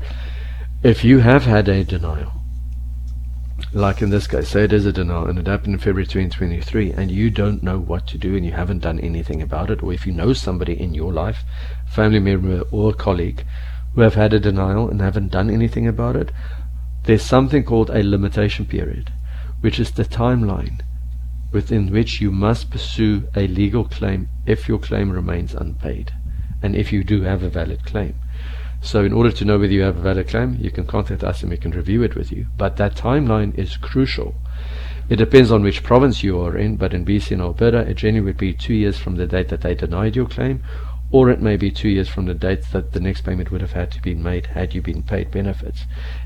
[0.82, 2.32] if you have had a denial,
[3.72, 6.92] like in this case, say it is a denial and it happened in February 2023,
[6.92, 9.92] and you don't know what to do and you haven't done anything about it, or
[9.92, 11.44] if you know somebody in your life,
[11.86, 13.44] family member or colleague,
[13.94, 16.32] who have had a denial and haven't done anything about it,
[17.04, 19.12] there's something called a limitation period,
[19.60, 20.80] which is the timeline
[21.52, 26.12] within which you must pursue a legal claim if your claim remains unpaid
[26.62, 28.14] and if you do have a valid claim.
[28.82, 31.42] So in order to know whether you have a valid claim, you can contact us
[31.42, 32.46] and we can review it with you.
[32.56, 34.34] But that timeline is crucial.
[35.08, 38.24] It depends on which province you are in, but in BC and Alberta, it generally
[38.26, 40.62] would be two years from the date that they denied your claim,
[41.10, 43.72] or it may be two years from the date that the next payment would have
[43.72, 45.84] had to be made had you been paid benefits.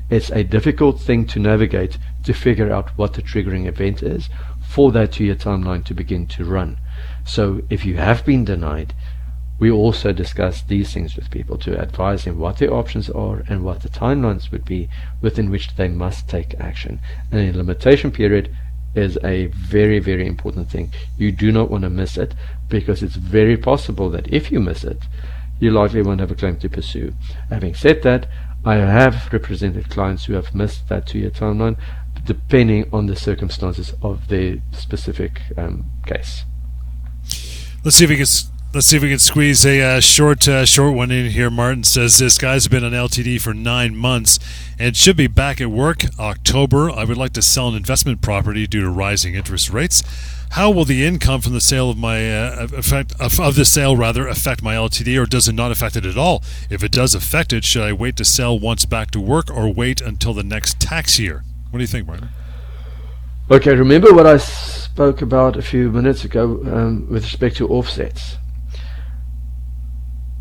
[0.09, 4.29] It's a difficult thing to navigate to figure out what the triggering event is
[4.61, 6.77] for that two year timeline to begin to run.
[7.25, 8.93] So if you have been denied,
[9.59, 13.63] we also discuss these things with people to advise them what their options are and
[13.63, 14.89] what the timelines would be
[15.21, 16.99] within which they must take action.
[17.31, 18.55] And a limitation period
[18.95, 20.93] is a very, very important thing.
[21.17, 22.33] You do not want to miss it
[22.69, 24.99] because it's very possible that if you miss it,
[25.59, 27.13] you likely won't have a claim to pursue.
[27.49, 28.27] Having said that,
[28.65, 31.77] I have represented clients who have missed that two year timeline
[32.25, 36.43] depending on the circumstances of their specific um, case.
[37.83, 38.25] Let's see if we can
[38.75, 41.49] Let's see if we can squeeze a uh, short uh, short one in here.
[41.49, 44.37] Martin says this guy's been on LTD for nine months
[44.77, 46.91] and should be back at work October.
[46.91, 50.03] I would like to sell an investment property due to rising interest rates.
[50.51, 53.95] How will the income from the sale of my uh, affect of, of the sale
[53.95, 56.43] rather affect my LTD, or does it not affect it at all?
[56.69, 59.73] If it does affect it, should I wait to sell once back to work, or
[59.73, 61.45] wait until the next tax year?
[61.71, 62.27] What do you think, Martin?
[63.49, 68.35] Okay, remember what I spoke about a few minutes ago um, with respect to offsets.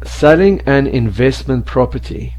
[0.04, 2.34] Selling an investment property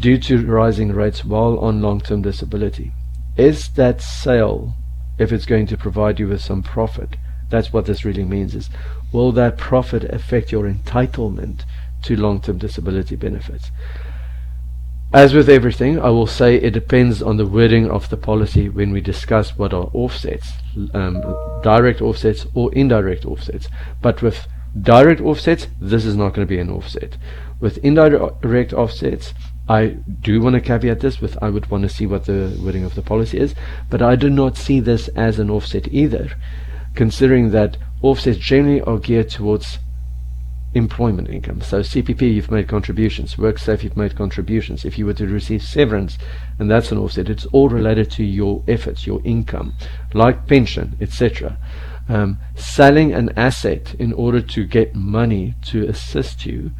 [0.00, 2.92] due to rising rates while on long-term disability.
[3.36, 4.74] Is that sale,
[5.18, 7.16] if it's going to provide you with some profit,
[7.50, 8.70] that's what this really means is,
[9.12, 11.64] will that profit affect your entitlement
[12.02, 13.70] to long-term disability benefits?
[15.12, 18.90] As with everything, I will say it depends on the wording of the policy when
[18.90, 20.50] we discuss what are offsets,
[20.94, 21.22] um,
[21.62, 23.68] direct offsets or indirect offsets.
[24.02, 24.46] But with
[24.82, 27.16] direct offsets, this is not going to be an offset.
[27.60, 29.32] With indirect offsets,
[29.68, 32.84] I do want to caveat this with I would want to see what the wording
[32.84, 33.54] of the policy is,
[33.90, 36.30] but I do not see this as an offset either,
[36.94, 39.78] considering that offsets generally are geared towards
[40.74, 41.62] employment income.
[41.62, 43.36] So CPP, you've made contributions.
[43.36, 44.84] WorkSafe, you've made contributions.
[44.84, 46.18] If you were to receive severance,
[46.58, 49.74] and that's an offset, it's all related to your efforts, your income,
[50.12, 51.56] like pension, etc
[52.08, 56.70] um, selling an asset in order to get money to assist you,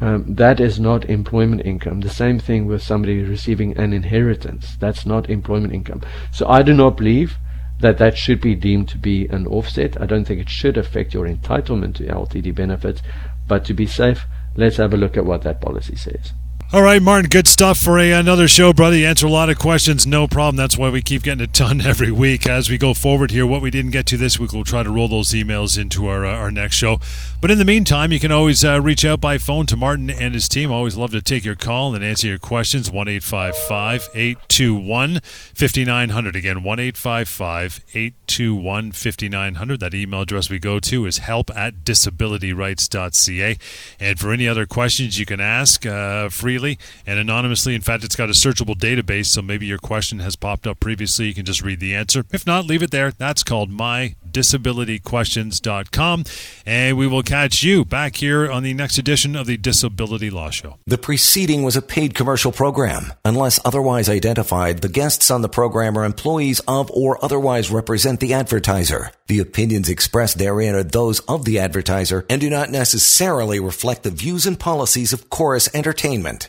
[0.00, 2.00] um, that is not employment income.
[2.00, 4.76] The same thing with somebody receiving an inheritance.
[4.76, 6.02] That's not employment income.
[6.32, 7.38] So I do not believe
[7.80, 10.00] that that should be deemed to be an offset.
[10.00, 13.02] I don't think it should affect your entitlement to LTD benefits.
[13.46, 16.32] But to be safe, let's have a look at what that policy says.
[16.74, 18.96] All right, Martin, good stuff for a, another show, brother.
[18.96, 20.56] You answer a lot of questions, no problem.
[20.56, 22.46] That's why we keep getting a ton every week.
[22.46, 24.90] As we go forward here, what we didn't get to this week, we'll try to
[24.90, 26.98] roll those emails into our, uh, our next show.
[27.42, 30.32] But in the meantime, you can always uh, reach out by phone to Martin and
[30.32, 30.72] his team.
[30.72, 32.90] Always love to take your call and answer your questions.
[32.90, 36.36] 1 821 5900.
[36.36, 39.80] Again, 1 821 5900.
[39.80, 43.58] That email address we go to is help at disabilityrights.ca.
[44.00, 46.61] And for any other questions you can ask uh, freely,
[47.06, 47.74] and anonymously.
[47.74, 51.26] In fact, it's got a searchable database, so maybe your question has popped up previously.
[51.26, 52.24] You can just read the answer.
[52.32, 53.10] If not, leave it there.
[53.10, 56.24] That's called My disabilityquestions.com.
[56.64, 60.50] And we will catch you back here on the next edition of the Disability Law
[60.50, 60.78] Show.
[60.86, 63.12] The preceding was a paid commercial program.
[63.24, 68.34] Unless otherwise identified, the guests on the program are employees of or otherwise represent the
[68.34, 69.10] advertiser.
[69.26, 74.10] The opinions expressed therein are those of the advertiser and do not necessarily reflect the
[74.10, 76.48] views and policies of Chorus Entertainment.